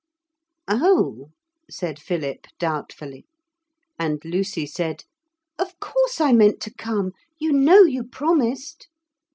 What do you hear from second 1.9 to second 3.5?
Philip doubtfully.